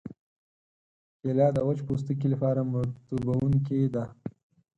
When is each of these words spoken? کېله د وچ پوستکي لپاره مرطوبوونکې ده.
کېله 1.19 1.47
د 1.55 1.57
وچ 1.67 1.79
پوستکي 1.87 2.27
لپاره 2.33 2.61
مرطوبوونکې 2.73 3.79
ده. 3.95 4.05